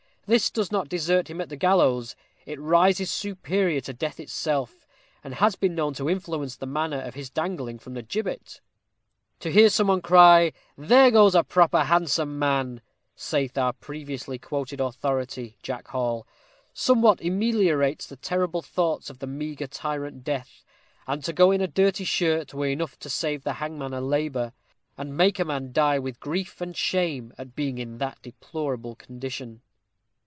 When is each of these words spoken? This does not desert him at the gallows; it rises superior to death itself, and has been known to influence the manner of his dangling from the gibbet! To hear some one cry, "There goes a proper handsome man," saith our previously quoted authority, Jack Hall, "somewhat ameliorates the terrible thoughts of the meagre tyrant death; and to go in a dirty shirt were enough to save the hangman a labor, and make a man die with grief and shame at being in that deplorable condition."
This 0.27 0.49
does 0.49 0.71
not 0.71 0.87
desert 0.87 1.29
him 1.29 1.41
at 1.41 1.49
the 1.49 1.57
gallows; 1.57 2.15
it 2.45 2.57
rises 2.57 3.11
superior 3.11 3.81
to 3.81 3.91
death 3.91 4.17
itself, 4.17 4.85
and 5.25 5.33
has 5.33 5.57
been 5.57 5.75
known 5.75 5.93
to 5.95 6.09
influence 6.09 6.55
the 6.55 6.65
manner 6.65 7.01
of 7.01 7.15
his 7.15 7.29
dangling 7.29 7.79
from 7.79 7.95
the 7.95 8.01
gibbet! 8.01 8.61
To 9.41 9.51
hear 9.51 9.67
some 9.69 9.87
one 9.87 10.01
cry, 10.01 10.53
"There 10.77 11.11
goes 11.11 11.35
a 11.35 11.43
proper 11.43 11.83
handsome 11.83 12.39
man," 12.39 12.79
saith 13.13 13.57
our 13.57 13.73
previously 13.73 14.39
quoted 14.39 14.79
authority, 14.79 15.57
Jack 15.61 15.89
Hall, 15.89 16.25
"somewhat 16.73 17.19
ameliorates 17.19 18.07
the 18.07 18.15
terrible 18.15 18.61
thoughts 18.61 19.09
of 19.09 19.19
the 19.19 19.27
meagre 19.27 19.67
tyrant 19.67 20.23
death; 20.23 20.63
and 21.07 21.21
to 21.25 21.33
go 21.33 21.51
in 21.51 21.59
a 21.59 21.67
dirty 21.67 22.05
shirt 22.05 22.53
were 22.53 22.67
enough 22.67 22.97
to 22.99 23.09
save 23.09 23.43
the 23.43 23.53
hangman 23.53 23.93
a 23.93 23.99
labor, 23.99 24.53
and 24.97 25.17
make 25.17 25.39
a 25.39 25.43
man 25.43 25.73
die 25.73 25.99
with 25.99 26.21
grief 26.21 26.61
and 26.61 26.77
shame 26.77 27.33
at 27.37 27.53
being 27.53 27.77
in 27.77 27.97
that 27.97 28.21
deplorable 28.21 28.95
condition." 28.95 29.61